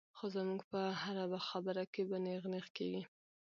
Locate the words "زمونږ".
0.35-0.61